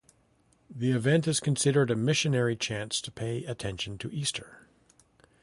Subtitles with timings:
[0.67, 4.65] The event is considered a missionary chance to pay attention to Easter.